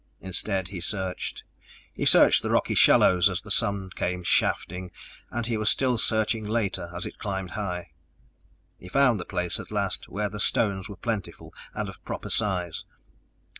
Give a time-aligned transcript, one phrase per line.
[0.19, 1.43] Instead he searched.
[1.93, 4.89] He searched the rocky shallows as the sun came shafting,
[5.29, 7.91] and he was still searching later as it climbed high.
[8.79, 12.83] He found the place at last, where the stones were plentiful and of proper size.